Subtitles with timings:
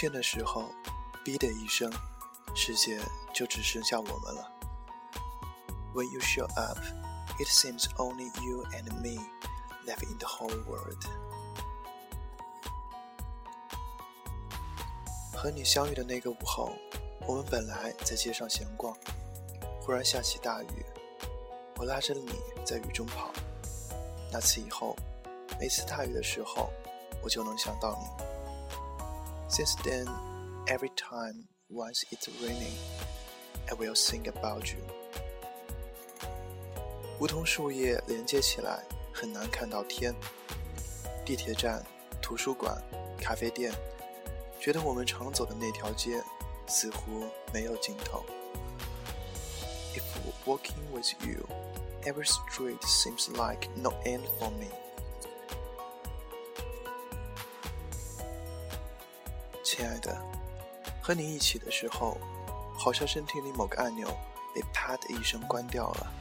[0.00, 0.64] 现的时候，
[1.22, 1.92] 哔的一声，
[2.54, 2.98] 世界
[3.34, 4.50] 就只剩下我们了。
[5.92, 6.78] When you show up,
[7.38, 9.20] it seems only you and me
[9.84, 11.04] left in the whole world.
[15.36, 16.72] 和你相遇的那个午后，
[17.26, 18.96] 我们本来在街上闲逛，
[19.82, 20.86] 忽然下起大雨，
[21.76, 22.32] 我拉着你
[22.64, 23.30] 在雨中跑。
[24.32, 24.96] 那次以后，
[25.60, 26.70] 每次大雨的时候，
[27.22, 28.29] 我就能想到你。
[29.49, 30.07] Since then,
[30.67, 32.73] every time once it's raining,
[33.67, 34.83] I will think about you.
[37.19, 40.13] 梧桐树叶连接起来，很难看到天。
[41.23, 41.83] 地铁站、
[42.21, 42.81] 图书馆、
[43.19, 43.71] 咖啡店，
[44.59, 46.21] 觉得我们常走的那条街
[46.67, 48.23] 似乎没有尽头。
[49.95, 50.03] If
[50.45, 51.47] walking with you,
[52.03, 54.67] every street seems like no end for me.
[59.80, 60.14] 亲爱的，
[61.00, 62.14] 和你一起的时候，
[62.76, 64.14] 好像身体里某个按钮
[64.54, 66.12] 被啪的一声关掉了。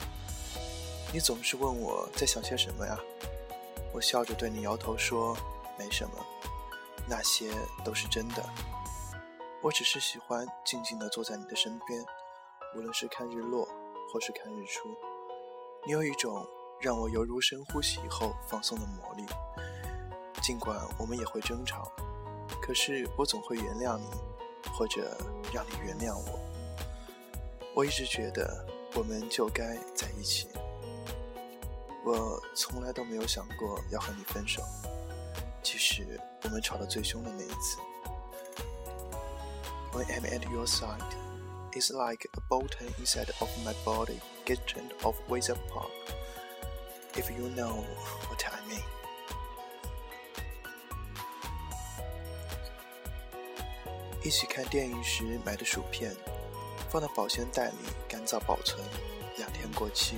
[1.11, 2.97] 你总是问我在想些什么呀？
[3.91, 5.35] 我笑着对你摇头说
[5.77, 6.25] ：“没什么，
[7.05, 7.51] 那些
[7.83, 8.41] 都是真的。
[9.61, 12.01] 我只是喜欢静静地坐在你的身边，
[12.77, 13.67] 无论是看日落
[14.09, 14.87] 或是看日出。
[15.85, 16.47] 你有一种
[16.79, 19.25] 让我犹如深呼吸以后放松的魔力。
[20.41, 21.91] 尽管我们也会争吵。”
[22.69, 24.05] 可是我总会原谅你，
[24.77, 25.17] 或者
[25.51, 26.39] 让你原谅我。
[27.73, 30.47] 我一直觉得我们就该在一起。
[32.05, 34.61] 我从来都没有想过要和你分手，
[35.63, 37.79] 即使我们吵得最凶的那一次。
[39.91, 41.01] When I'm at your side,
[41.71, 45.89] it's like a button inside of my body gets turned off with a pop.
[47.15, 47.83] If you know
[48.27, 48.98] what I mean.
[54.21, 56.13] 一起看电影时买的薯片，
[56.89, 58.83] 放到保鲜袋里干燥保存，
[59.37, 60.17] 两天过期。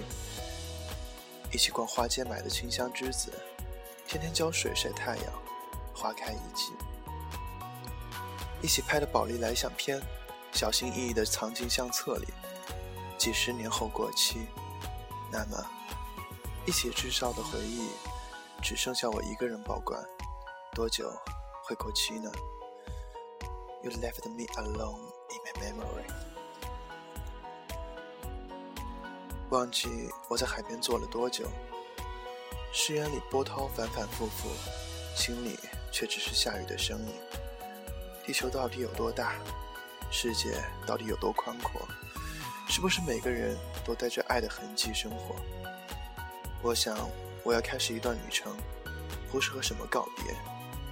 [1.52, 3.32] 一起逛花街买的清香栀子，
[4.08, 5.26] 天天浇水晒太阳，
[5.94, 6.72] 花开一季。
[8.62, 10.02] 一起拍的宝丽来相片，
[10.52, 12.28] 小心翼翼地藏进相册里，
[13.18, 14.48] 几十年后过期。
[15.32, 15.64] 那么，
[16.66, 17.90] 一起制造的回忆，
[18.64, 20.04] 只剩下我一个人保管，
[20.74, 21.12] 多久
[21.64, 22.32] 会过期呢
[23.84, 26.06] ？You left me alone in my memory。
[29.50, 31.46] 忘记我在海边坐了多久，
[32.72, 34.50] 誓言里波涛反反复复，
[35.16, 35.60] 心里
[35.92, 37.14] 却只是下雨的声音。
[38.26, 39.34] 地球到底有多大？
[40.12, 41.82] 世界到底有多宽阔？
[42.68, 45.36] 是不是每个人都带着爱的痕迹生活？
[46.62, 47.10] 我想，
[47.44, 48.56] 我要开始一段旅程，
[49.32, 50.36] 不是和什么告别，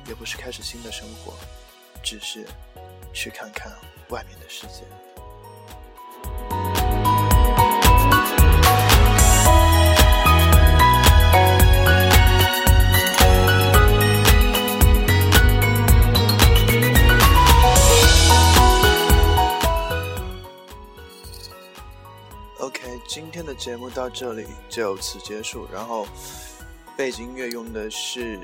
[0.07, 1.33] 也不是开始新的生活，
[2.03, 2.45] 只是。
[3.11, 3.71] 去看看
[4.09, 4.83] 外面的世界。
[22.59, 25.67] OK，今天的节目到这里就此结束。
[25.73, 26.07] 然后
[26.95, 28.39] 背景音乐用的是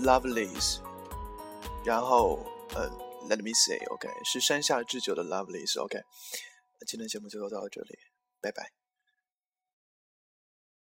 [0.00, 0.80] Lovelies
[1.84, 2.38] 然后
[2.74, 2.90] 呃。
[3.30, 6.02] Let me say, OK，是山下智久的 Lovely，OK。
[6.88, 7.96] 今天节目就到这里，
[8.40, 8.81] 拜拜。